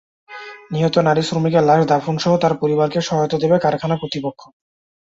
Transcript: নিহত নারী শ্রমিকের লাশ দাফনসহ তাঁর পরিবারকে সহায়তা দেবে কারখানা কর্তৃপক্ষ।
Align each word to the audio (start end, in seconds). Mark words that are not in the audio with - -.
নিহত 0.71 0.95
নারী 0.99 1.21
শ্রমিকের 1.23 1.63
লাশ 1.63 1.81
দাফনসহ 1.87 2.31
তাঁর 2.37 2.53
পরিবারকে 2.61 2.99
সহায়তা 3.01 3.37
দেবে 3.43 3.57
কারখানা 3.59 3.95
কর্তৃপক্ষ। 3.97 4.41